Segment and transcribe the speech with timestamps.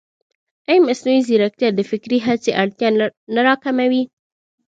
[0.69, 2.89] ایا مصنوعي ځیرکتیا د فکري هڅې اړتیا
[3.35, 4.03] نه راکموي؟